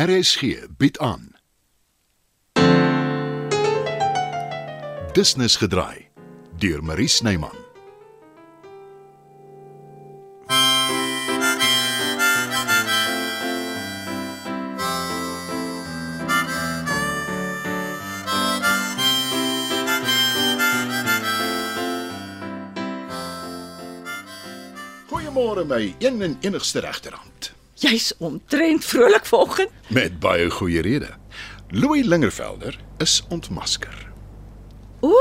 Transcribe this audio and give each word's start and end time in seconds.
RSG 0.00 0.66
bied 0.76 0.98
aan. 0.98 1.36
Business 5.12 5.56
gedraai 5.56 6.06
deur 6.58 6.84
Marie 6.84 7.08
Snyman. 7.08 7.58
Goeiemôre 25.06 25.64
my 25.64 25.94
een 25.98 26.22
en 26.22 26.36
enigste 26.40 26.80
regterhand. 26.80 27.39
Jy's 27.80 28.12
omtrent 28.18 28.84
vrolik 28.84 29.24
vanoggend. 29.24 29.70
Met 29.88 30.18
baie 30.20 30.50
goeie 30.50 30.82
rede. 30.82 31.08
Louis 31.68 32.04
Lingervelder 32.04 32.78
is 32.98 33.24
ontmasker. 33.28 34.12
O. 35.00 35.16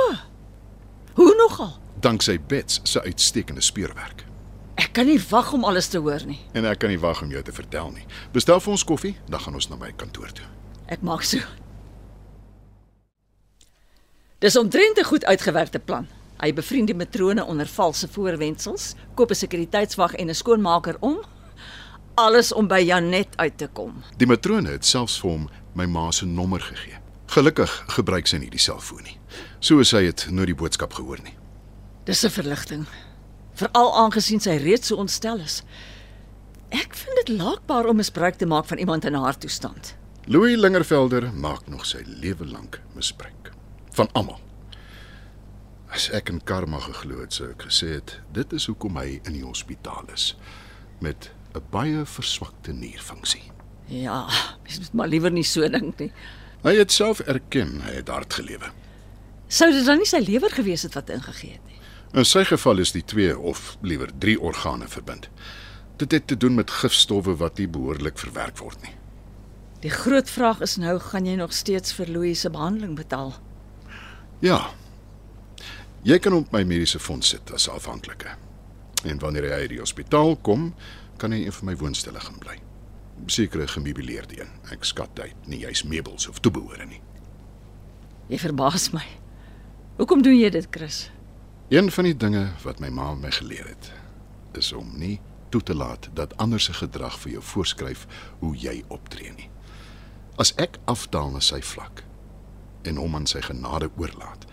Hoe 1.14 1.36
nogal? 1.36 1.77
Danksy 2.00 2.40
Bets 2.48 2.80
se 2.84 3.02
uitstekende 3.03 3.62
speurwerk. 3.62 4.26
Ek 4.76 4.91
kan 4.91 5.08
nie 5.08 5.20
wag 5.30 5.53
om 5.53 5.64
alles 5.64 5.88
te 5.88 5.98
hoor 6.03 6.26
nie. 6.27 6.40
En 6.52 6.67
ek 6.67 6.84
kan 6.84 6.91
nie 6.91 7.00
wag 7.00 7.22
om 7.23 7.31
jou 7.31 7.44
te 7.44 7.55
vertel 7.55 7.94
nie. 7.95 8.05
Bestel 8.36 8.59
vir 8.59 8.76
ons 8.76 8.84
koffie, 8.84 9.16
dan 9.31 9.39
gaan 9.39 9.55
ons 9.55 9.70
na 9.72 9.80
my 9.80 9.94
kantoor 9.95 10.31
toe. 10.36 10.48
Ek 10.91 11.03
maak 11.03 11.23
so. 11.23 11.39
Dis 14.39 14.55
omtrent 14.59 15.00
'n 15.00 15.03
goed 15.08 15.26
uitgewerkte 15.26 15.80
plan. 15.80 16.08
Hy 16.39 16.53
bevriend 16.53 16.88
die 16.88 16.95
matrone 16.95 17.44
onder 17.45 17.67
valse 17.67 18.08
voorwendsels, 18.08 18.95
koop 19.16 19.31
'n 19.31 19.36
sekuriteitswag 19.36 20.14
en 20.16 20.28
'n 20.30 20.36
skoonmaker 20.36 20.95
om 21.00 21.20
alles 22.20 22.52
om 22.54 22.68
by 22.68 22.80
Janet 22.84 23.38
uit 23.38 23.58
te 23.58 23.68
kom. 23.73 24.04
Die 24.18 24.28
matrone 24.28 24.73
het 24.76 24.86
selfs 24.86 25.20
vir 25.22 25.32
hom 25.32 25.46
my 25.80 25.86
ma 25.88 26.09
se 26.12 26.28
nommer 26.28 26.62
gegee. 26.64 26.98
Gelukkig 27.30 27.72
gebruik 27.95 28.28
sy 28.28 28.40
nie 28.42 28.50
die 28.50 28.62
selfoon 28.62 29.06
nie. 29.06 29.17
So 29.64 29.84
sy 29.86 30.03
het 30.08 30.25
nooit 30.34 30.52
die 30.52 30.58
boodskap 30.58 30.95
gehoor 30.97 31.22
nie. 31.23 31.36
Dis 32.06 32.25
'n 32.25 32.30
verligting. 32.30 32.88
Veral 33.53 33.95
aangesien 33.95 34.40
sy 34.40 34.58
reeds 34.58 34.88
so 34.88 34.95
ontstel 34.95 35.40
is. 35.40 35.64
Ek 36.70 36.95
vind 36.95 37.16
dit 37.25 37.38
laakbaar 37.38 37.86
om 37.86 37.95
misbruik 37.95 38.36
te 38.36 38.45
maak 38.45 38.66
van 38.66 38.78
iemand 38.78 39.06
in 39.06 39.14
haar 39.14 39.38
toestand. 39.38 39.95
Louis 40.25 40.58
Lingervelder 40.58 41.34
maak 41.34 41.67
nog 41.67 41.86
sy 41.86 42.03
lewe 42.06 42.45
lank 42.45 42.81
misbruik 42.94 43.52
van 43.92 44.09
almal. 44.14 44.40
As 45.90 46.09
ek 46.09 46.30
in 46.30 46.42
karma 46.44 46.80
geglo 46.80 47.22
het, 47.22 47.34
sou 47.34 47.50
ek 47.50 47.66
gesê 47.66 47.88
het 47.97 48.20
dit 48.31 48.53
is 48.53 48.66
hoekom 48.66 48.97
hy 48.97 49.20
in 49.25 49.34
die 49.34 49.45
hospitaal 49.45 50.06
is 50.14 50.36
met 51.00 51.31
'n 51.55 51.64
baie 51.72 52.05
verswakte 52.05 52.73
nierfunksie. 52.73 53.52
Ja, 53.86 54.28
mens 54.64 54.80
moet 54.80 54.94
maar 54.94 55.08
liewer 55.08 55.31
nie 55.31 55.44
so 55.44 55.69
dink 55.69 56.00
nie. 56.00 56.11
Hy 56.64 56.75
het 56.75 56.91
self 56.91 57.19
erken 57.19 57.81
hy 57.81 57.94
het 58.02 58.08
hard 58.08 58.33
gelewe. 58.33 58.69
Sou 59.47 59.72
dit 59.72 59.86
dan 59.86 59.97
nie 59.97 60.06
sy 60.06 60.19
lewer 60.22 60.52
gewees 60.53 60.83
het 60.86 60.94
wat 60.94 61.09
ingegee 61.09 61.52
het 61.52 61.66
nie? 61.66 61.80
In 62.14 62.25
sy 62.25 62.44
geval 62.44 62.78
is 62.78 62.91
die 62.91 63.06
twee 63.06 63.38
of 63.38 63.78
liewer 63.81 64.11
drie 64.19 64.39
organe 64.39 64.88
verbind. 64.88 65.30
Dit 65.97 66.11
het 66.11 66.28
te 66.28 66.38
doen 66.38 66.56
met 66.56 66.72
gifstowwe 66.72 67.36
wat 67.38 67.58
nie 67.58 67.67
behoorlik 67.67 68.17
verwerk 68.17 68.58
word 68.58 68.81
nie. 68.81 68.94
Die 69.81 69.94
groot 69.94 70.30
vraag 70.30 70.61
is 70.61 70.75
nou, 70.78 70.97
gaan 71.00 71.25
jy 71.25 71.38
nog 71.39 71.53
steeds 71.53 71.94
vir 71.95 72.09
Louis 72.11 72.39
se 72.39 72.50
behandeling 72.50 72.95
betaal? 72.95 73.34
Ja. 74.44 74.69
Jy 76.03 76.19
kan 76.19 76.34
op 76.34 76.52
my 76.52 76.63
mediese 76.63 77.00
fonds 77.00 77.30
sit 77.30 77.53
as 77.53 77.69
afhanklike. 77.69 78.36
En 79.03 79.19
wanneer 79.19 79.44
hy 79.44 79.61
uit 79.64 79.69
die 79.69 79.80
hospitaal 79.80 80.36
kom, 80.44 80.73
kan 81.17 81.31
hy 81.31 81.45
een 81.45 81.55
van 81.55 81.72
my 81.72 81.75
woonstelle 81.80 82.19
gaan 82.19 82.39
bly. 82.39 82.58
Sekere 83.28 83.67
gemeubileerde 83.67 84.39
een. 84.39 84.52
Ek 84.72 84.83
skat 84.88 85.19
hy 85.19 85.31
nie 85.52 85.61
juis 85.64 85.83
meubels 85.83 86.28
of 86.28 86.39
toebehore 86.39 86.86
nie. 86.86 87.02
Jy 88.30 88.39
verbaas 88.39 88.89
my. 88.95 89.06
Hoekom 90.00 90.22
doen 90.23 90.38
jy 90.38 90.50
dit, 90.53 90.67
Chris? 90.72 91.09
Een 91.69 91.91
van 91.91 92.08
die 92.08 92.16
dinge 92.17 92.45
wat 92.64 92.79
my 92.79 92.90
ma 92.90 93.13
my 93.16 93.31
geleer 93.31 93.68
het, 93.68 93.91
is 94.57 94.72
om 94.74 94.94
nie 94.97 95.19
toe 95.50 95.62
te 95.62 95.75
laat 95.75 96.09
dat 96.13 96.38
ander 96.38 96.59
se 96.59 96.74
gedrag 96.74 97.18
vir 97.19 97.31
jou 97.31 97.44
voorskryf 97.44 98.06
hoe 98.40 98.56
jy 98.57 98.84
optree 98.88 99.34
nie. 99.35 99.50
As 100.40 100.53
ek 100.62 100.79
afdaal 100.85 101.34
na 101.34 101.41
sy 101.44 101.59
vlak 101.62 102.03
en 102.88 102.97
hom 103.01 103.18
aan 103.18 103.28
sy 103.28 103.41
genade 103.44 103.90
oorlaat, 104.00 104.45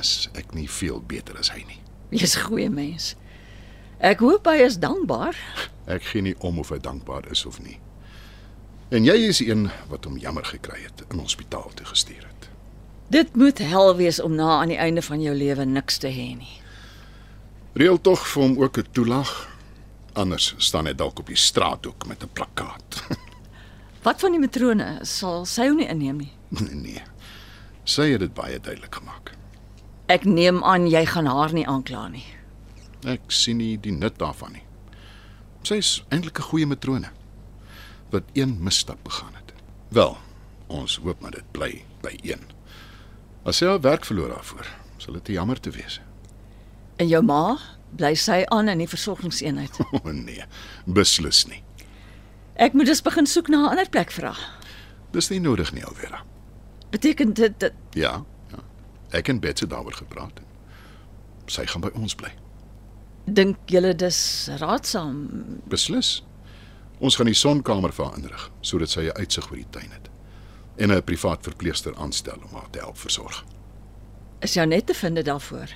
is 0.00 0.30
ek 0.34 0.54
nie 0.56 0.68
veel 0.70 1.02
beter 1.02 1.38
as 1.38 1.52
hy 1.54 1.62
nie. 1.68 1.80
Jy's 2.10 2.36
'n 2.36 2.46
goeie 2.48 2.70
mens. 2.70 3.14
Ek 3.98 4.18
hoop 4.18 4.46
hy 4.46 4.58
is 4.64 4.78
dankbaar. 4.78 5.36
Ek 5.86 6.02
gee 6.02 6.22
nie 6.22 6.34
om 6.40 6.58
of 6.58 6.72
hy 6.74 6.78
dankbaar 6.78 7.30
is 7.30 7.44
of 7.46 7.60
nie. 7.62 7.78
En 8.94 9.04
jy 9.04 9.14
is 9.28 9.40
een 9.40 9.70
wat 9.88 10.04
hom 10.04 10.18
jammer 10.18 10.44
gekry 10.44 10.82
het 10.82 11.04
in 11.10 11.18
hospitaal 11.18 11.70
toe 11.74 11.86
gestuur 11.86 12.22
het. 12.26 12.48
Dit 13.08 13.36
moet 13.36 13.58
hel 13.58 13.96
wees 13.96 14.20
om 14.20 14.34
na 14.34 14.60
aan 14.60 14.72
die 14.72 14.80
einde 14.80 15.02
van 15.02 15.22
jou 15.22 15.34
lewe 15.36 15.64
niks 15.64 15.98
te 15.98 16.08
hê 16.08 16.34
nie. 16.36 16.60
Reël 17.74 18.00
tog 18.00 18.26
vir 18.26 18.42
hom 18.42 18.58
ook 18.62 18.78
'n 18.78 18.86
toelaag. 18.92 19.48
Anders 20.12 20.54
staan 20.58 20.86
hy 20.86 20.94
dalk 20.94 21.18
op 21.18 21.26
die 21.26 21.36
straathoek 21.36 22.06
met 22.06 22.22
'n 22.22 22.30
plakkaat. 22.32 23.02
Wat 24.06 24.20
van 24.20 24.30
die 24.30 24.40
matrone? 24.40 24.98
Sal 25.02 25.44
sy 25.44 25.66
hom 25.68 25.76
nie 25.76 25.88
inneem 25.88 26.16
nie? 26.16 26.32
nee. 26.84 27.02
Sy 27.84 28.10
het 28.10 28.20
dit 28.20 28.34
baie 28.34 28.60
duidelik 28.60 28.94
gemaak. 28.94 29.32
Ek 30.06 30.24
neem 30.24 30.64
aan 30.64 30.86
jy 30.86 31.06
gaan 31.06 31.26
haar 31.26 31.52
nie 31.52 31.66
aankla 31.66 32.08
nie. 32.08 32.24
Ek 33.04 33.20
sien 33.28 33.58
nie 33.60 33.76
die 33.80 33.92
nut 33.92 34.16
daarvan 34.18 34.52
nie. 34.56 34.64
Sy 35.64 35.74
is 35.80 36.04
eintlik 36.10 36.38
'n 36.38 36.48
goeie 36.50 36.66
matrone 36.66 37.10
wat 38.10 38.24
een 38.32 38.62
misstap 38.62 38.98
begaan 39.04 39.34
het. 39.34 39.52
Wel, 39.88 40.16
ons 40.66 40.96
hoop 40.96 41.20
maar 41.20 41.30
dit 41.30 41.52
bly 41.52 41.84
by 42.02 42.18
een. 42.22 42.40
As 43.44 43.56
sy 43.56 43.66
haar 43.66 43.80
werk 43.80 44.04
verloor 44.04 44.28
daarvoor, 44.28 44.66
sal 44.98 45.12
dit 45.12 45.26
jammer 45.26 45.60
te 45.60 45.70
wees. 45.70 46.00
En 46.96 47.08
jou 47.08 47.22
ma, 47.22 47.58
bly 47.96 48.14
sy 48.14 48.44
aan 48.46 48.68
in 48.68 48.78
die 48.78 48.88
versorgingseenheid. 48.88 49.80
O 49.80 49.84
oh, 50.04 50.12
nee, 50.12 50.44
beslis 50.86 51.46
nie. 51.46 51.62
Ek 52.54 52.72
moet 52.72 52.86
dus 52.86 53.02
begin 53.02 53.26
soek 53.26 53.48
na 53.48 53.66
'n 53.66 53.70
ander 53.70 53.88
plek 53.88 54.10
vir 54.10 54.24
haar. 54.24 54.42
Dis 55.10 55.28
nie 55.30 55.40
nodig 55.40 55.72
nie, 55.72 55.84
Alvera. 55.84 56.22
Beteken 56.90 57.34
dit 57.34 57.60
dat 57.60 57.72
Ja, 57.92 58.24
ja. 58.50 58.58
Ek 59.10 59.28
en 59.28 59.40
Bets 59.40 59.60
het 59.60 59.70
daaroor 59.70 59.92
gepraat. 59.94 60.40
Sy 61.46 61.66
gaan 61.66 61.80
by 61.80 61.90
ons 61.94 62.14
bly. 62.14 62.30
Dink 63.24 63.56
julle 63.66 63.94
dis 63.94 64.48
raadsaam? 64.60 65.28
Beslis. 65.70 66.22
Ons 66.98 67.16
gaan 67.16 67.28
die 67.28 67.36
sonkamer 67.36 67.92
vir 67.92 68.06
haar 68.06 68.18
inrig 68.18 68.50
sodat 68.60 68.90
sy 68.90 69.08
'n 69.08 69.16
uitsig 69.18 69.50
oor 69.50 69.56
die 69.56 69.70
tuin 69.70 69.90
het 69.90 70.10
en 70.76 70.90
'n 70.90 71.02
privaat 71.02 71.42
verpleegster 71.42 71.94
aanstel 71.96 72.38
om 72.42 72.54
haar 72.54 72.70
te 72.70 72.78
help 72.78 72.98
versorg. 72.98 73.44
Is 74.40 74.54
jou 74.54 74.66
net 74.66 74.86
te 74.86 74.94
vind 74.94 75.24
daarvoor. 75.24 75.68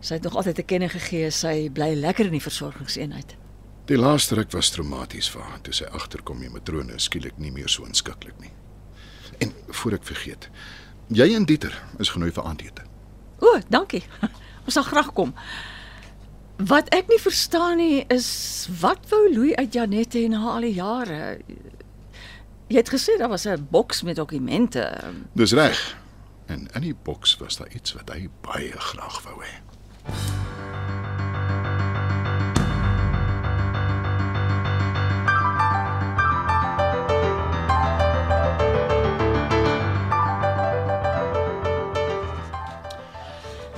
Sy 0.00 0.14
het 0.14 0.22
nog 0.22 0.36
altyd 0.36 0.54
te 0.54 0.62
kenne 0.62 0.88
gegee 0.88 1.30
sy 1.30 1.70
bly 1.70 1.94
lekker 1.94 2.24
in 2.24 2.32
die 2.32 2.42
versorgingseenheid. 2.42 3.36
Die 3.84 3.96
laaste 3.96 4.34
ruk 4.34 4.52
was 4.52 4.70
traumaties 4.70 5.30
vir 5.30 5.42
haar 5.42 5.60
toe 5.60 5.72
sy 5.72 5.84
agterkom 5.84 6.40
die 6.40 6.50
matrone 6.50 6.98
skielik 6.98 7.38
nie 7.38 7.50
meer 7.50 7.68
so 7.68 7.84
inskikkelik 7.84 8.38
nie. 8.40 8.52
En 9.38 9.52
voor 9.66 9.92
ek 9.92 10.04
vergeet, 10.04 10.50
jy 11.08 11.34
en 11.34 11.44
Dieter 11.44 11.82
is 11.98 12.08
genooi 12.08 12.30
vir 12.32 12.44
aandete. 12.44 12.82
O, 13.38 13.60
dankie. 13.68 14.02
Ons 14.64 14.74
sal 14.74 14.82
graag 14.82 15.12
kom. 15.16 15.34
Wat 16.58 16.88
ek 16.90 17.06
nie 17.06 17.20
verstaan 17.22 17.76
nie 17.78 18.02
is 18.10 18.66
wat 18.80 19.04
wou 19.12 19.28
Louis 19.30 19.54
uit 19.54 19.76
Janette 19.78 20.18
en 20.18 20.32
haar 20.34 20.56
al 20.58 20.64
die 20.66 20.74
jare? 20.74 21.20
Jy 22.66 22.80
het 22.80 22.90
gesê 22.90 23.14
daar 23.18 23.30
was 23.30 23.46
'n 23.46 23.68
boks 23.70 24.02
met 24.02 24.16
dokumente. 24.16 24.82
Dis 25.32 25.52
reg. 25.52 25.96
En 26.46 26.66
in 26.74 26.80
die 26.80 26.96
boks 27.02 27.36
was 27.36 27.56
daar 27.56 27.70
iets 27.70 27.92
wat 27.92 28.10
hy 28.10 28.28
baie 28.40 28.72
graag 28.74 29.22
wou 29.22 29.38
hê. 29.44 29.54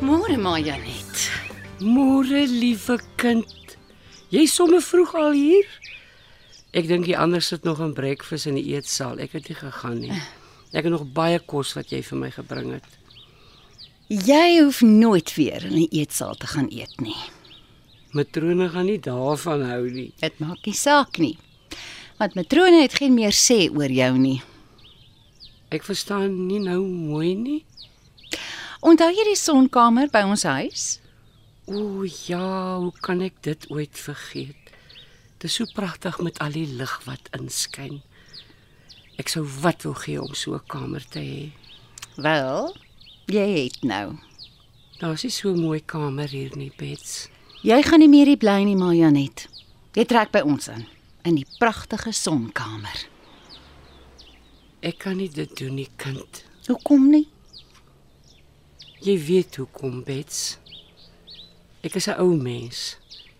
Môre 0.00 0.36
maar 0.38 0.60
Janet. 0.60 0.99
Môre 1.80 2.44
liewe 2.44 2.98
kind. 3.16 3.76
Jy 4.28 4.44
sommer 4.46 4.82
vroeg 4.84 5.14
al 5.16 5.32
hier? 5.32 5.68
Ek 6.76 6.84
dink 6.86 7.06
die 7.08 7.16
ander 7.16 7.40
sit 7.40 7.64
nog 7.64 7.80
in 7.80 7.94
breakfast 7.96 8.46
in 8.50 8.58
die 8.60 8.74
eetsaal. 8.74 9.18
Ek 9.18 9.32
het 9.38 9.48
nie 9.48 9.56
gegaan 9.56 9.98
nie. 10.02 10.18
Ek 10.76 10.84
het 10.84 10.92
nog 10.92 11.08
baie 11.16 11.40
kos 11.40 11.72
wat 11.78 11.90
jy 11.90 12.02
vir 12.04 12.20
my 12.20 12.30
gebring 12.34 12.74
het. 12.76 12.90
Jy 14.12 14.60
hoef 14.60 14.82
nooit 14.84 15.32
weer 15.38 15.64
in 15.64 15.78
'n 15.80 15.88
eetsaal 15.90 16.36
te 16.36 16.46
gaan 16.46 16.68
eet 16.70 17.00
nie. 17.00 17.16
Matrone 18.12 18.68
gaan 18.68 18.86
nie 18.86 19.00
daarvan 19.00 19.62
hou 19.70 19.90
nie. 19.90 20.12
Dit 20.20 20.38
maak 20.38 20.66
nie 20.66 20.74
saak 20.74 21.18
nie. 21.18 21.38
Want 22.18 22.34
matrone 22.34 22.82
het 22.82 22.94
geen 22.94 23.14
meer 23.14 23.32
sê 23.32 23.70
oor 23.70 23.90
jou 23.90 24.18
nie. 24.18 24.42
Ek 25.70 25.82
verstaan 25.82 26.46
nie 26.46 26.58
nou 26.58 26.86
mooi 26.86 27.34
nie. 27.34 27.64
Onthou 28.80 29.10
jy 29.10 29.24
die 29.24 29.36
sonkamer 29.36 30.10
by 30.10 30.22
ons 30.22 30.42
huis? 30.42 31.00
O 31.70 32.02
ja, 32.26 32.78
hoe 32.78 32.92
kan 32.98 33.20
ek 33.22 33.36
dit 33.46 33.66
ooit 33.70 33.94
vergeet? 33.94 34.70
Dit 35.38 35.46
is 35.46 35.58
so 35.60 35.70
pragtig 35.70 36.16
met 36.18 36.40
al 36.42 36.56
die 36.56 36.66
lig 36.66 36.94
wat 37.06 37.28
inskyn. 37.38 38.00
Ek 39.22 39.30
sou 39.30 39.44
wat 39.62 39.86
wil 39.86 39.94
gee 40.02 40.18
om 40.18 40.34
so 40.34 40.58
'n 40.58 40.66
kamer 40.66 41.04
te 41.06 41.22
hê. 41.22 41.52
Wel, 42.16 42.74
jy 43.26 43.46
het 43.70 43.82
nou. 43.86 44.18
Daar's 44.98 45.22
nie 45.22 45.30
so 45.30 45.54
'n 45.54 45.62
mooi 45.62 45.80
kamer 45.80 46.28
hier 46.28 46.56
nie, 46.56 46.72
Bets. 46.76 47.28
Jy 47.62 47.82
gaan 47.82 48.00
nie 48.00 48.08
meer 48.08 48.26
hier 48.26 48.36
bly 48.36 48.64
nie, 48.64 48.76
maar 48.76 48.94
Janet. 48.94 49.48
Jy 49.94 50.04
trek 50.04 50.32
by 50.32 50.40
ons 50.40 50.68
in 50.68 50.86
in 51.24 51.34
die 51.34 51.46
pragtige 51.58 52.12
sonkamer. 52.12 53.06
Ek 54.80 54.98
kan 54.98 55.16
nie 55.16 55.28
dit 55.28 55.56
doen 55.56 55.74
nie, 55.74 55.88
kind. 55.96 56.44
Hoekom 56.66 57.10
nie? 57.10 57.28
Jy 59.00 59.18
weet 59.18 59.56
hoekom, 59.56 60.02
Bets. 60.04 60.58
Ek 61.80 61.94
is 61.96 62.08
'n 62.08 62.20
ou 62.20 62.36
mens 62.36 62.98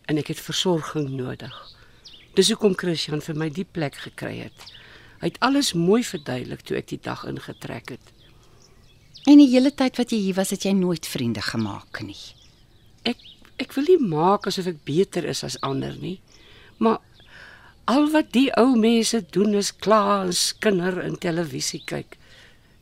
en 0.08 0.16
ek 0.16 0.28
het 0.32 0.40
versorging 0.40 1.10
nodig. 1.10 1.56
Dis 2.34 2.48
hoekom 2.48 2.75
Christian 2.75 3.20
vir 3.20 3.37
my 3.37 3.48
die 3.50 3.66
plek 3.69 3.94
gekry 3.94 4.38
het. 4.38 4.60
Hy 5.20 5.28
het 5.28 5.40
alles 5.40 5.72
mooi 5.72 6.02
verduidelik 6.04 6.60
toe 6.64 6.76
ek 6.76 6.88
die 6.88 7.00
dag 7.02 7.25
ingetrek 7.28 7.88
het. 7.88 8.06
En 9.28 9.37
die 9.37 9.50
hele 9.50 9.75
tyd 9.75 9.96
wat 9.96 10.10
jy 10.10 10.19
hier 10.19 10.34
was, 10.34 10.50
het 10.50 10.64
jy 10.64 10.72
nooit 10.72 11.06
vriende 11.06 11.42
gemaak 11.42 12.00
nie. 12.00 12.22
Ek 13.04 13.19
ek 13.60 13.75
wil 13.76 13.84
nie 13.84 14.08
maak 14.08 14.46
asof 14.46 14.66
ek 14.66 14.84
beter 14.84 15.25
is 15.28 15.44
as 15.44 15.60
ander 15.60 15.92
nie. 16.00 16.20
Maar 16.78 16.98
al 17.84 18.08
wat 18.10 18.32
die 18.32 18.48
ou 18.56 18.72
mense 18.76 19.20
doen 19.31 19.54
is 19.54 19.72
kla 19.76 20.22
en 20.25 20.32
skinder 20.32 21.02
in 21.04 21.19
televisie 21.19 21.82
kyk. 21.84 22.16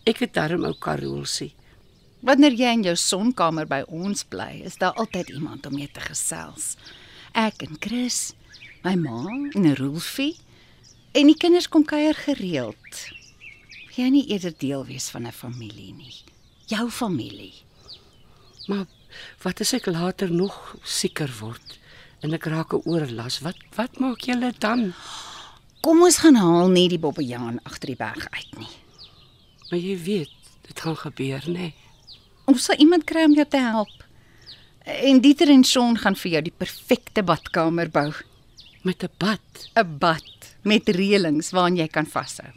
Ek 0.06 0.22
het 0.22 0.34
darm 0.34 0.64
ou 0.64 0.75
Karolsie. 0.78 1.55
Wanneer 2.19 2.56
jy 2.59 2.70
in 2.75 2.81
jou 2.82 2.97
sonkamer 2.99 3.69
by 3.70 3.85
ons 3.94 4.25
bly, 4.26 4.65
is 4.67 4.79
daar 4.81 4.97
altyd 4.99 5.31
iemand 5.31 5.67
om 5.69 5.76
mee 5.79 5.87
te 5.87 6.03
gesels. 6.03 6.73
Ek 7.38 7.62
en 7.62 7.79
Chris, 7.79 8.32
my 8.82 8.97
ma 8.99 9.20
en 9.55 9.69
Rolfie 9.79 10.35
en 11.15 11.31
die 11.31 11.38
kinders 11.38 11.70
kom 11.70 11.87
kuier 11.87 12.19
gereeld. 12.19 13.05
Jy 13.94 14.11
nie 14.11 14.25
eerder 14.35 14.55
deel 14.59 14.85
wees 14.91 15.09
van 15.15 15.26
'n 15.26 15.32
familie 15.32 15.94
nie. 15.94 16.17
Jou 16.67 16.91
familie. 16.91 17.55
Maar 18.67 18.87
wat 19.43 19.61
as 19.61 19.73
ek 19.73 19.87
later 19.87 20.31
nog 20.31 20.76
sieker 20.82 21.31
word 21.41 21.79
en 22.23 22.35
ek 22.35 22.47
raak 22.47 22.75
'n 22.75 22.82
oorlas? 22.85 23.41
Wat 23.41 23.56
wat 23.76 23.99
maak 23.99 24.20
julle 24.20 24.53
dan? 24.59 24.93
Kom 25.81 26.03
ons 26.03 26.19
gaan 26.19 26.35
haal 26.35 26.69
net 26.69 26.91
die 26.91 26.99
bobbejaan 26.99 27.61
agter 27.65 27.87
die 27.87 27.97
berg 27.97 28.26
uit 28.31 28.59
nie. 28.59 28.76
Maar 29.70 29.79
jy 29.79 29.97
weet, 30.03 30.31
dit 30.67 30.81
gaan 30.81 30.97
gebeur, 30.97 31.43
nê? 31.47 31.53
Nee. 31.53 31.75
Ons 32.48 32.64
sal 32.64 32.80
iemand 32.80 33.04
kry 33.04 33.26
om 33.28 33.34
jou 33.36 33.44
te 33.44 33.60
help. 33.60 34.04
En 34.88 35.20
Dieter 35.20 35.50
en 35.52 35.64
Shaun 35.64 35.98
gaan 36.00 36.16
vir 36.16 36.30
jou 36.32 36.42
die 36.46 36.58
perfekte 36.64 37.22
badkamer 37.22 37.90
bou. 37.92 38.12
Met 38.82 39.04
'n 39.04 39.12
bad. 39.18 39.68
'n 39.76 39.98
Bad 39.98 40.38
met 40.62 40.88
reëlings 40.88 41.50
waaraan 41.50 41.76
jy 41.76 41.88
kan 41.88 42.06
vashou. 42.06 42.48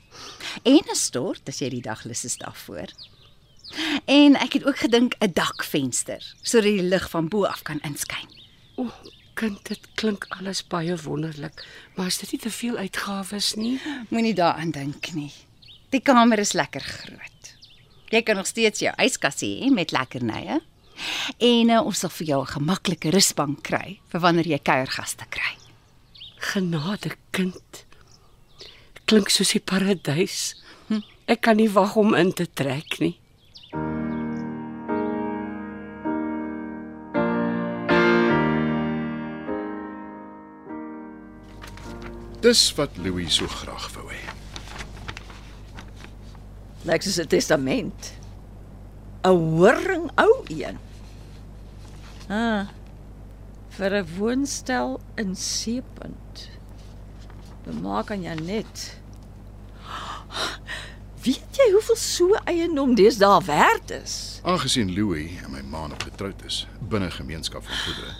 En 0.63 0.83
'n 0.91 0.95
stort 0.95 1.47
as 1.47 1.59
jy 1.59 1.69
die 1.69 1.81
dag 1.81 2.03
lus 2.03 2.23
is 2.25 2.37
daarvoor. 2.37 2.87
En 4.05 4.35
ek 4.35 4.53
het 4.53 4.65
ook 4.65 4.77
gedink 4.77 5.15
'n 5.19 5.33
dakvenster 5.33 6.21
sodat 6.41 6.63
die 6.63 6.83
lig 6.83 7.09
van 7.09 7.27
bo 7.27 7.45
af 7.45 7.61
kan 7.61 7.79
inskyn. 7.81 8.29
O, 8.75 8.83
oh, 8.83 8.91
kind, 9.33 9.67
dit 9.67 9.79
klink 9.95 10.25
alles 10.29 10.67
baie 10.67 10.95
wonderlik, 10.95 11.67
maar 11.95 12.07
is 12.07 12.17
dit 12.17 12.31
nie 12.31 12.41
te 12.41 12.51
veel 12.51 12.77
uitgawes 12.77 13.53
nie? 13.53 13.79
Moenie 14.09 14.33
daaraan 14.33 14.71
dink 14.71 15.13
nie. 15.13 15.31
Die 15.89 16.01
kamer 16.01 16.39
is 16.39 16.51
lekker 16.53 16.81
groot. 16.81 17.40
Jy 18.11 18.21
kan 18.27 18.35
nog 18.35 18.47
steeds 18.49 18.79
jou 18.83 18.91
yskassie 18.99 19.53
hê 19.63 19.69
met 19.73 19.91
lekkernye. 19.95 20.59
En 21.39 21.69
uh, 21.71 21.79
ons 21.87 21.97
sal 22.03 22.11
vir 22.17 22.27
jou 22.27 22.41
'n 22.43 22.53
gemaklike 22.55 23.09
rusbank 23.15 23.63
kry 23.63 23.99
vir 24.11 24.19
wanneer 24.21 24.47
jy 24.47 24.59
kuiergaste 24.59 25.25
kry. 25.29 25.53
Genade 26.51 27.15
kind. 27.31 27.85
Klink 29.05 29.29
soos 29.29 29.51
die 29.51 29.59
paradys. 29.63 30.55
Hm, 30.87 31.01
Ek 31.27 31.41
kan 31.41 31.57
nie 31.57 31.69
wag 31.69 31.95
om 31.95 32.13
in 32.15 32.33
te 32.33 32.45
trek 32.53 32.99
nie. 32.99 33.17
Dis 42.41 42.73
wat 42.75 42.97
Louis 42.97 43.33
so 43.35 43.47
graag 43.47 43.89
wou. 43.93 44.10
Lyk 46.83 47.01
soos 47.01 47.19
'n 47.19 47.27
testament. 47.27 48.13
'n 49.23 49.37
Horing 49.57 50.11
ou 50.15 50.43
een. 50.47 50.77
Ah. 52.27 52.67
Vir 53.69 53.91
'n 54.01 54.07
woonstel 54.17 54.99
in 55.15 55.35
Seepunt. 55.35 56.49
Bemaak 57.63 58.11
aan 58.11 58.21
Janet. 58.21 59.01
Weet 61.21 61.53
jy 61.53 61.71
hoeveel 61.71 61.95
so 61.95 62.33
eiendom 62.49 62.95
deesdae 62.95 63.43
werd 63.45 63.91
is? 63.91 64.39
Aangesien 64.43 64.93
Louis 64.93 65.37
en 65.43 65.51
my 65.51 65.61
ma 65.61 65.87
nog 65.87 66.01
getroud 66.03 66.45
is 66.45 66.67
binne 66.89 67.11
gemeenskap 67.11 67.65
van 67.65 67.77
goedere 67.77 68.15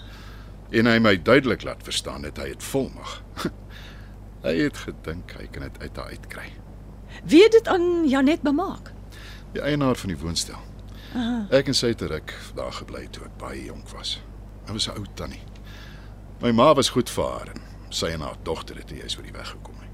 en 0.72 0.88
hy 0.88 1.00
my 1.04 1.16
duidelik 1.22 1.64
laat 1.64 1.84
verstaan 1.84 2.22
dat 2.22 2.38
hy 2.38 2.52
dit 2.54 2.64
volmag. 2.64 3.24
hy 4.46 4.54
het 4.64 4.78
gedink 4.86 5.34
hy 5.40 5.48
kan 5.52 5.66
dit 5.68 5.82
uit 5.82 5.98
haar 5.98 6.14
uitkry. 6.14 6.52
Wie 7.24 7.44
het 7.44 7.52
dit 7.52 7.68
aan 7.68 8.08
Janet 8.10 8.42
bemaak? 8.42 8.92
Die 9.54 9.62
eienaar 9.62 9.96
van 9.96 10.10
die 10.10 10.18
woonstel. 10.18 10.60
Aha. 11.16 11.46
Ek 11.50 11.68
en 11.68 11.76
sy 11.76 11.92
het 11.92 12.02
ruk 12.08 12.34
daar 12.56 12.72
gebly 12.72 13.08
toe 13.12 13.26
ek 13.28 13.38
baie 13.38 13.66
jonk 13.66 13.90
was. 13.90 14.22
Hy 14.66 14.74
was 14.74 14.88
'n 14.88 14.96
ou 14.98 15.06
tannie. 15.14 15.44
My 16.42 16.52
ma 16.52 16.74
was 16.74 16.90
goed 16.90 17.10
vir 17.10 17.24
haar 17.24 17.48
en 17.48 17.62
sy 17.90 18.06
en 18.06 18.22
haar 18.22 18.38
dogter 18.44 18.76
het 18.76 18.92
eers 18.92 19.18
oor 19.18 19.24
die 19.24 19.32
weg 19.36 19.50
gekom. 19.50 19.76
het. 19.80 19.90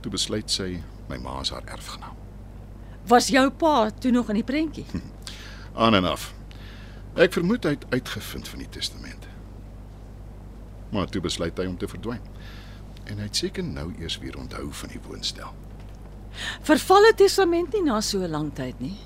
Toe 0.00 0.10
besluit 0.10 0.50
sy 0.50 0.82
my 1.08 1.16
ma 1.16 1.40
is 1.40 1.50
haar 1.50 1.64
erfgenaam. 1.64 2.16
Was 3.06 3.28
jou 3.28 3.50
pa 3.50 3.90
toe 3.90 4.10
nog 4.10 4.28
in 4.28 4.34
die 4.34 4.44
prentjie? 4.44 4.84
Aan 5.82 5.94
en 5.94 6.04
af. 6.04 6.34
Ek 7.14 7.32
vermoed 7.32 7.64
hy 7.64 7.70
het 7.70 7.86
uitgevind 7.90 8.48
van 8.48 8.58
die 8.58 8.68
testament. 8.68 9.26
Maar 10.90 11.06
toe 11.06 11.20
besluit 11.20 11.58
hy 11.58 11.66
om 11.66 11.78
te 11.78 11.88
verdwyn. 11.88 12.20
En 13.04 13.18
hy 13.18 13.22
het 13.22 13.36
seker 13.36 13.64
nou 13.64 13.92
eers 13.98 14.18
weer 14.18 14.38
onthou 14.38 14.72
van 14.72 14.88
die 14.88 15.00
woonstel. 15.08 15.54
Verval 16.62 17.10
'n 17.10 17.16
testament 17.16 17.72
nie 17.72 17.82
na 17.82 18.00
so 18.00 18.18
'n 18.18 18.30
lang 18.30 18.54
tyd 18.54 18.80
nie. 18.80 18.98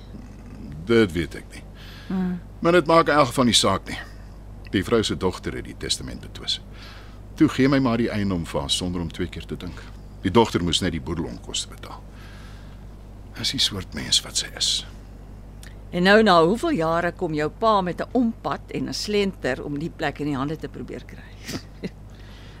Dit 0.85 1.11
weet 1.11 1.35
ek 1.35 1.45
nie. 1.53 1.63
Hmm. 2.07 2.39
Maar 2.59 2.71
dit 2.71 2.85
maak 2.85 3.07
in 3.07 3.15
elk 3.15 3.27
geval 3.27 3.45
nie 3.45 3.53
saak 3.53 3.87
nie. 3.87 3.99
Die 4.71 4.83
vrou 4.83 5.03
se 5.03 5.17
dogter 5.17 5.53
het 5.53 5.65
die 5.65 5.77
testament 5.77 6.21
betwis. 6.21 6.61
Toe 7.35 7.49
gee 7.49 7.67
my 7.67 7.79
maar 7.79 7.97
die 7.97 8.09
eiendom 8.09 8.45
vir 8.45 8.59
haar 8.61 8.69
sonder 8.69 9.01
om 9.01 9.11
twee 9.11 9.27
keer 9.27 9.45
te 9.45 9.57
dink. 9.57 9.83
Die 10.21 10.31
dogter 10.31 10.63
moes 10.63 10.81
net 10.81 10.91
die 10.91 11.01
boedelonkoste 11.01 11.67
betaal. 11.67 12.01
Dis 13.37 13.51
die 13.51 13.59
soort 13.59 13.93
mens 13.93 14.21
wat 14.21 14.37
sy 14.37 14.49
is. 14.57 14.85
En 15.89 16.03
nou 16.03 16.19
na 16.23 16.35
hoeveel 16.43 16.75
jare 16.77 17.11
kom 17.17 17.33
jou 17.33 17.49
pa 17.49 17.81
met 17.81 18.01
'n 18.01 18.09
ompad 18.11 18.61
en 18.71 18.89
'n 18.89 18.93
slenter 18.93 19.63
om 19.63 19.79
die 19.79 19.89
plek 19.89 20.19
in 20.19 20.25
die 20.25 20.35
hande 20.35 20.57
te 20.57 20.67
probeer 20.67 21.05
kry? 21.05 21.59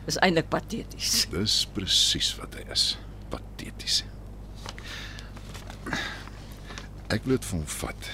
Dis 0.05 0.17
eintlik 0.17 0.49
pateties. 0.49 1.27
Dis 1.29 1.67
presies 1.73 2.35
wat 2.37 2.55
hy 2.55 2.71
is. 2.71 2.97
Pateties. 3.29 4.03
Ek 7.09 7.25
wil 7.25 7.39
dit 7.39 7.45
vir 7.49 7.57
hom 7.57 7.69
vat 7.73 8.09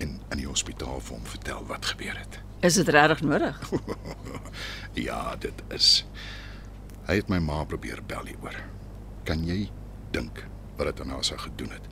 en 0.00 0.12
in 0.32 0.40
die 0.40 0.48
hospitaal 0.48 1.00
vir 1.04 1.16
hom 1.16 1.26
vertel 1.28 1.64
wat 1.68 1.88
gebeur 1.92 2.16
het. 2.16 2.38
Is 2.66 2.78
dit 2.80 2.88
regtig 2.88 3.20
nodig? 3.24 3.58
Ja, 4.96 5.36
dit 5.36 5.60
is. 5.76 6.06
Hy 7.04 7.18
het 7.18 7.28
my 7.28 7.36
ma 7.44 7.58
probeer 7.68 8.00
bel 8.08 8.30
hieroor. 8.30 8.56
Kan 9.28 9.42
jy 9.44 9.66
dink 10.14 10.40
wat 10.78 10.88
dit 10.88 11.02
aan 11.04 11.12
haar 11.12 11.26
sou 11.28 11.36
gedoen 11.40 11.74
het 11.76 11.90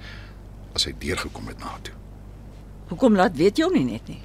as 0.75 0.87
hy 0.88 0.95
deurgekom 1.03 1.50
het 1.53 1.61
na 1.61 1.76
toe? 1.85 1.93
Hoekom 2.88 3.17
laat 3.21 3.37
weet 3.37 3.61
jy 3.61 3.69
hom 3.69 3.76
nie 3.76 3.85
net 3.93 4.09
nie? 4.09 4.23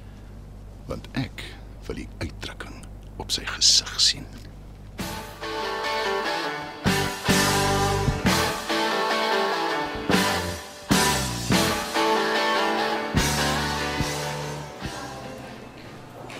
Want 0.88 1.06
ek 1.20 1.44
wil 1.86 2.00
die 2.00 2.08
uitdrukking 2.24 2.80
op 3.20 3.30
sy 3.36 3.44
gesig 3.52 3.92
sien. 4.00 4.26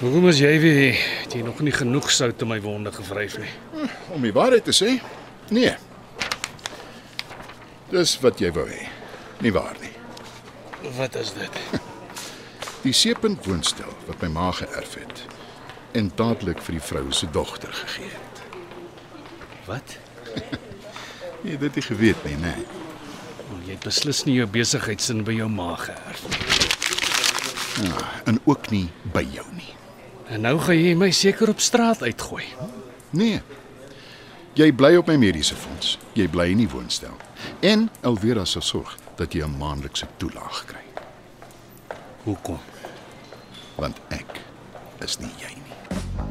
Hoekom 0.01 0.31
is 0.31 0.39
jy 0.41 0.55
weer? 0.63 0.97
Het 1.21 1.35
jy 1.37 1.43
nog 1.45 1.59
nie 1.61 1.75
genoeg 1.77 2.07
sout 2.09 2.41
in 2.41 2.49
my 2.49 2.57
wonde 2.65 2.89
gevryf 2.93 3.35
nie? 3.37 3.51
Om 4.17 4.23
die 4.25 4.33
waarheid 4.33 4.65
te 4.65 4.73
sê? 4.73 4.95
Nee. 5.53 5.75
Dis 7.91 8.15
wat 8.23 8.39
jy 8.41 8.49
wou 8.57 8.65
hê. 8.65 8.87
Nie 9.45 9.53
waar 9.53 9.77
nie. 9.83 9.93
Wat 10.97 11.19
is 11.21 11.35
dit? 11.37 11.59
Die 12.87 12.95
seepunt 12.97 13.45
woonstel 13.45 13.93
wat 14.07 14.23
my 14.25 14.31
ma 14.33 14.47
geërf 14.57 14.95
het 15.03 15.21
en 16.01 16.09
dadelik 16.17 16.63
vir 16.65 16.79
die 16.79 16.85
vrou 16.87 17.03
se 17.13 17.29
dogter 17.35 17.75
gegee 17.75 18.09
het. 18.09 18.41
Wat? 19.67 19.97
Jy 21.45 21.59
het 21.59 21.67
dit 21.67 21.77
nie 21.77 21.85
geweet 21.85 22.25
nie, 22.25 22.39
né? 22.41 22.55
Jy 23.67 23.75
het 23.75 23.85
beslis 23.85 24.23
nie 24.25 24.39
jou 24.39 24.49
besigheidsin 24.49 25.21
by 25.29 25.37
jou 25.43 25.51
ma 25.53 25.75
geërf 25.83 26.25
nie. 26.31 26.41
Ja, 27.91 28.09
en 28.33 28.41
ook 28.47 28.71
nie 28.73 28.87
by 29.13 29.27
jou 29.35 29.45
nie. 29.59 29.75
En 30.31 30.41
nou 30.47 30.59
gaan 30.63 30.79
jy 30.79 30.95
my 30.95 31.11
seker 31.11 31.49
op 31.51 31.61
straat 31.61 32.03
uitgooi. 32.03 32.45
Nee. 33.11 33.41
Jy 34.59 34.71
bly 34.75 34.95
op 35.01 35.07
my 35.11 35.17
mediese 35.19 35.57
fonds. 35.59 35.97
Jy 36.15 36.29
bly 36.31 36.49
in 36.55 36.63
die 36.63 36.69
woonstel. 36.71 37.17
En 37.67 37.89
Elvira 38.07 38.45
sal 38.45 38.63
sorg 38.63 38.97
dat 39.19 39.33
jy 39.35 39.45
'n 39.45 39.57
maandelikse 39.59 40.07
toelaag 40.17 40.65
kry, 40.67 40.85
Hoekom? 42.25 42.59
want 43.77 43.97
ek 44.09 44.41
is 45.01 45.19
nie 45.19 45.33
jy 45.39 45.55
nie. 45.55 46.29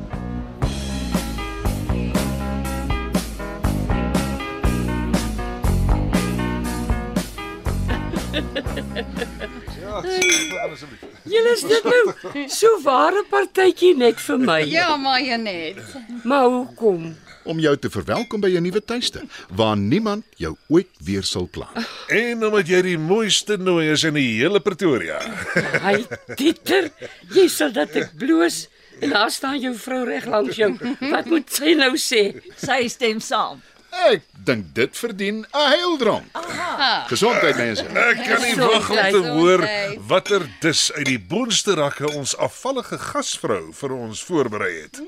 Julle 11.29 11.51
is 11.53 11.63
dit 11.68 11.88
nou 11.88 12.46
so 12.51 12.70
ware 12.86 13.24
partytjie 13.29 13.96
net 13.98 14.20
vir 14.24 14.39
my. 14.41 14.60
Ja, 14.70 14.96
maar 14.98 15.22
Janet. 15.22 15.82
Maar 16.24 16.48
hoekom? 16.48 17.10
Om 17.50 17.60
jou 17.63 17.74
te 17.82 17.89
verwelkom 17.89 18.41
by 18.44 18.50
jou 18.51 18.62
nuwe 18.62 18.82
tuiste 18.86 19.24
waar 19.58 19.77
niemand 19.79 20.25
jou 20.38 20.56
ooit 20.70 20.89
weer 21.06 21.24
sal 21.25 21.48
pla. 21.51 21.70
En 22.13 22.44
omdat 22.46 22.68
jy 22.70 22.82
die 22.91 22.98
mooiste 23.01 23.58
nooi 23.58 23.88
is 23.94 24.03
in 24.06 24.18
die 24.20 24.27
hele 24.41 24.60
Pretoria. 24.62 25.22
Hy 25.86 25.96
Dieter, 26.38 26.91
jy 27.34 27.48
sal 27.50 27.74
dat 27.74 27.96
ek 27.98 28.13
bloos 28.20 28.68
en 29.00 29.15
daar 29.15 29.32
staan 29.32 29.58
jou 29.63 29.74
vrou 29.79 30.03
reg 30.10 30.27
langs 30.29 30.60
jou. 30.60 30.74
Wat 31.00 31.29
moet 31.32 31.50
sy 31.56 31.74
nou 31.79 31.94
sê? 31.98 32.27
Sy 32.60 32.84
stem 32.91 33.22
saam. 33.24 33.63
Ek 33.89 34.22
dink 34.46 34.74
dit 34.75 34.98
verdien 34.98 35.46
'n 35.51 35.67
heildrank. 35.69 36.25
Gesondheid 37.08 37.55
mense. 37.55 37.84
Ek 37.84 38.15
kan 38.25 38.41
nie 38.41 38.53
Gesondheid. 38.53 38.72
wag 38.72 38.89
om 38.89 39.12
te 39.12 39.29
hoor 39.29 39.60
Gesondheid. 39.60 40.00
watter 40.08 40.50
dis 40.60 40.91
uit 40.91 41.05
die 41.05 41.19
boonste 41.19 41.74
rakke 41.74 42.12
ons 42.13 42.38
afvallige 42.38 42.98
gasvrou 42.98 43.74
vir 43.74 43.91
ons 43.91 44.24
voorberei 44.24 44.81
het. 44.81 45.01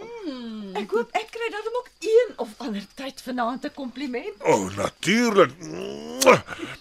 Ek 0.75 0.91
hoop 0.91 1.09
ek 1.11 1.27
kry 1.31 1.49
dan 1.51 1.67
ook 1.77 1.89
een 1.99 2.33
of 2.37 2.47
ander 2.57 2.83
tyd 2.95 3.21
vanaand 3.21 3.63
'n 3.65 3.73
kompliment. 3.73 4.35
O, 4.43 4.51
oh, 4.53 4.75
natuurlik. 4.75 5.51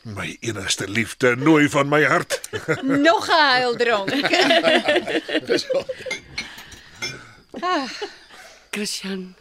My 0.03 0.37
enigste 0.41 0.89
liefde 0.89 1.37
nooi 1.37 1.69
van 1.69 1.89
my 1.89 2.05
hart. 2.05 2.41
Nog 2.83 3.29
'n 3.29 3.55
heildronk. 3.55 4.11
Christian, 8.71 9.35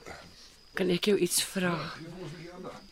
kan 0.73 0.89
ek 0.89 1.05
jou 1.11 1.17
iets 1.17 1.43
vra? 1.43 1.75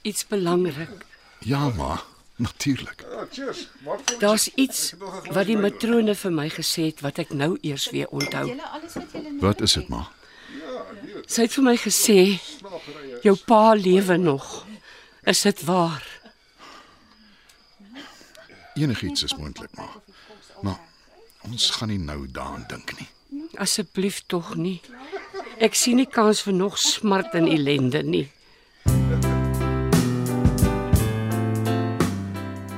Iets 0.08 0.28
belangrik. 0.28 1.06
Ja, 1.40 1.70
ma, 1.76 2.02
natuurlik. 2.36 3.06
Cheers. 3.32 3.68
Daar's 4.20 4.48
iets 4.56 4.94
wat 5.32 5.50
die 5.50 5.58
matrone 5.58 6.16
vir 6.16 6.32
my 6.32 6.48
gesê 6.54 6.88
het 6.90 7.02
wat 7.04 7.20
ek 7.24 7.34
nou 7.36 7.58
eers 7.62 7.90
weer 7.92 8.08
onthou. 8.16 8.54
Wat 9.42 9.62
is 9.66 9.76
dit, 9.76 9.90
ma? 9.92 10.06
Sy 11.28 11.48
het 11.48 11.58
vir 11.58 11.66
my 11.66 11.76
gesê 11.82 12.20
jou 13.26 13.36
pa 13.50 13.74
lewe 13.76 14.18
nog. 14.22 14.48
Is 15.28 15.44
dit 15.44 15.66
waar? 15.68 16.06
Enigiets 18.80 19.28
is 19.28 19.36
moontlik, 19.36 19.74
ma. 19.76 19.90
Maar 20.64 20.80
ons 21.50 21.70
gaan 21.76 21.92
nie 21.92 22.00
nou 22.00 22.22
daaraan 22.32 22.64
dink 22.72 22.96
nie. 23.00 23.10
Asseblief 23.60 24.24
tog 24.32 24.56
nie. 24.56 24.80
Ek 25.60 25.76
sien 25.76 26.00
nie 26.00 26.08
kans 26.08 26.46
vir 26.48 26.56
nog 26.56 26.80
smart 26.80 27.36
en 27.36 27.52
ellende 27.52 28.04
nie. 28.08 28.28